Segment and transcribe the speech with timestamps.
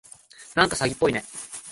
[0.55, 1.23] なんか詐欺っぽいね。